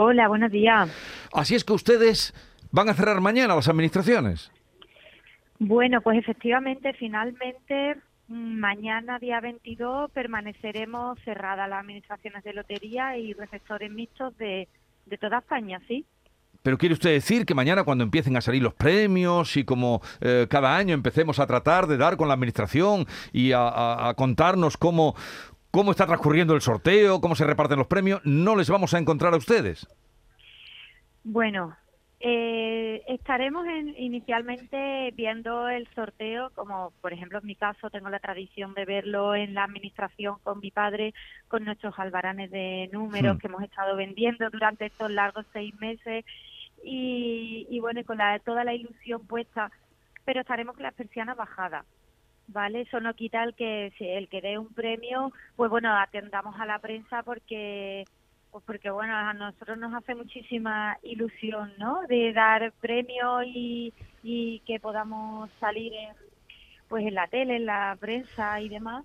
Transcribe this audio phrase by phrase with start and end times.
[0.00, 0.88] Hola, buenos días.
[1.32, 2.32] Así es que ustedes
[2.70, 4.52] van a cerrar mañana las administraciones.
[5.58, 7.96] Bueno, pues efectivamente, finalmente,
[8.28, 14.68] mm, mañana día 22 permaneceremos cerradas las administraciones de lotería y receptores mixtos de,
[15.06, 16.04] de toda España, ¿sí?
[16.62, 20.46] Pero quiere usted decir que mañana cuando empiecen a salir los premios y como eh,
[20.48, 24.76] cada año empecemos a tratar de dar con la administración y a, a- a contarnos
[24.76, 25.16] cómo,
[25.78, 29.32] cómo está transcurriendo el sorteo, cómo se reparten los premios, no les vamos a encontrar
[29.32, 29.86] a ustedes.
[31.22, 31.76] Bueno,
[32.18, 38.18] eh, estaremos en- inicialmente viendo el sorteo, como por ejemplo en mi caso tengo la
[38.18, 41.14] tradición de verlo en la administración con mi padre,
[41.46, 43.38] con nuestros albaranes de números Hmm.
[43.38, 46.24] que hemos estado vendiendo durante estos largos seis meses
[46.82, 49.70] y, y bueno, con la, toda la ilusión puesta,
[50.24, 51.84] pero estaremos con las persianas bajadas.
[52.48, 52.82] ¿Vale?
[52.82, 56.78] Eso no quita el que el que dé un premio, pues bueno, atendamos a la
[56.78, 58.04] prensa porque
[58.50, 62.00] pues porque bueno, a nosotros nos hace muchísima ilusión, ¿no?
[62.08, 66.14] De dar premios y, y que podamos salir en,
[66.88, 69.04] pues en la tele, en la prensa y demás.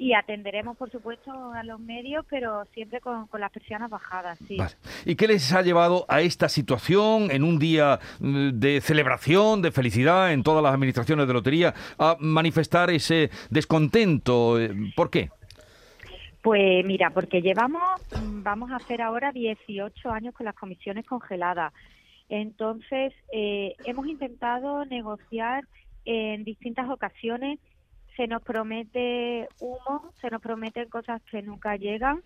[0.00, 4.56] Y atenderemos, por supuesto, a los medios, pero siempre con, con las persianas bajadas, sí.
[4.56, 4.72] Vale.
[5.04, 9.70] ¿Y qué les ha llevado a esta situación en un día mm, de celebración, de
[9.70, 14.58] felicidad en todas las administraciones de lotería, a manifestar ese descontento?
[14.58, 15.28] Eh, ¿Por qué?
[16.40, 21.74] Pues mira, porque llevamos, mm, vamos a hacer ahora 18 años con las comisiones congeladas.
[22.30, 25.64] Entonces, eh, hemos intentado negociar
[26.06, 27.58] en distintas ocasiones.
[28.20, 32.22] Se nos promete humo, se nos prometen cosas que nunca llegan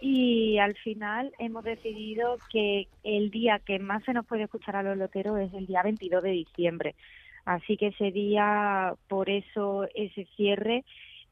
[0.00, 4.82] y al final hemos decidido que el día que más se nos puede escuchar a
[4.82, 6.96] los loteros es el día 22 de diciembre.
[7.44, 10.84] Así que ese día, por eso ese cierre.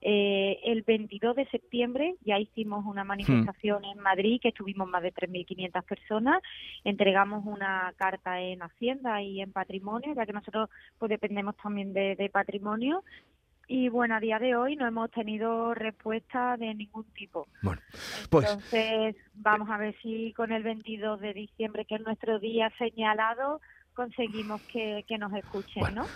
[0.02, 5.12] Eh, el 22 de septiembre ya hicimos una manifestación en Madrid que estuvimos más de
[5.12, 6.42] 3.500 personas.
[6.84, 12.14] Entregamos una carta en Hacienda y en Patrimonio, ya que nosotros pues dependemos también de,
[12.14, 13.02] de Patrimonio.
[13.68, 17.48] Y bueno, a día de hoy no hemos tenido respuesta de ningún tipo.
[17.62, 17.82] Bueno,
[18.30, 22.72] pues Entonces, vamos a ver si con el 22 de diciembre, que es nuestro día
[22.78, 23.60] señalado,
[23.94, 26.08] conseguimos que, que nos escuchen, Bueno, ¿no?